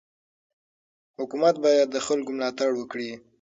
[1.19, 3.11] حکومت باید د خلکو ملاتړ وکړي.